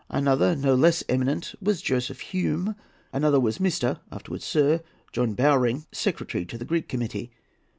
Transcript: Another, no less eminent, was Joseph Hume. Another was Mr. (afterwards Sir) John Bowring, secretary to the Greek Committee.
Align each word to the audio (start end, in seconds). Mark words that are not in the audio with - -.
Another, 0.09 0.55
no 0.55 0.73
less 0.73 1.03
eminent, 1.07 1.53
was 1.61 1.79
Joseph 1.79 2.21
Hume. 2.21 2.75
Another 3.13 3.39
was 3.39 3.59
Mr. 3.59 3.99
(afterwards 4.11 4.45
Sir) 4.45 4.81
John 5.11 5.35
Bowring, 5.35 5.85
secretary 5.91 6.43
to 6.43 6.57
the 6.57 6.65
Greek 6.65 6.89
Committee. 6.89 7.29